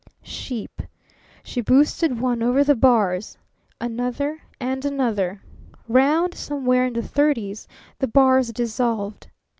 [0.23, 0.81] Sheep.
[1.43, 3.37] She boosted one over the bars,
[3.79, 5.43] another and another.
[5.87, 7.67] Round somewhere in the thirties
[7.99, 9.27] the bars dissolved.